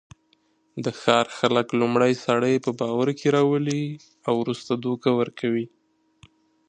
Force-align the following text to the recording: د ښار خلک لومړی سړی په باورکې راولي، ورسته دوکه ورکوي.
د 0.85 0.87
ښار 1.01 1.25
خلک 1.37 1.67
لومړی 1.81 2.13
سړی 2.25 2.55
په 2.65 2.71
باورکې 2.79 3.27
راولي، 3.37 3.83
ورسته 4.39 4.71
دوکه 4.85 5.09
ورکوي. 5.19 5.65